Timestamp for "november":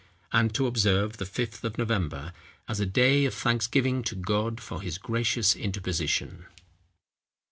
1.77-2.33